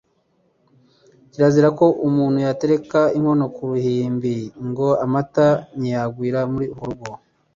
[1.31, 4.35] Kirazira ko umuntu yatereka inkono ku ruhimbi,
[4.67, 5.47] ngo amata
[5.79, 7.11] nyiyagwira muri urwo rugo